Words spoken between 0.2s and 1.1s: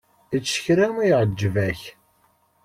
Ečč kra ma